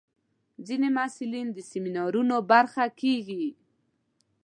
[0.67, 3.45] ځینې محصلین د سیمینارونو برخه کېږي.